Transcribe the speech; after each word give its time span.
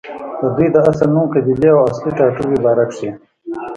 ددوي 0.41 0.67
د 0.71 0.77
اصل 0.89 1.07
نوم، 1.15 1.27
قبيلې 1.35 1.69
او 1.75 1.79
اصلي 1.91 2.11
ټاټوبې 2.17 2.57
باره 2.63 2.85
کښې 2.91 3.09